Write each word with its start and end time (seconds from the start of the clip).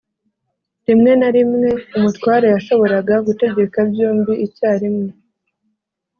Rimwe 0.87 1.11
na 1.19 1.29
rimwe 1.35 1.69
umutware 1.97 2.45
yashoboraga 2.53 3.15
gutegeka 3.27 3.79
byombi 3.91 4.33
icyarimwe: 4.45 5.09